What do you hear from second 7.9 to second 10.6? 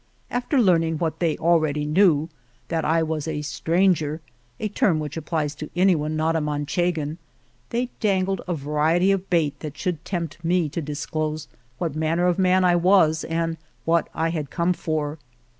dangled a va riety of bait that should tempt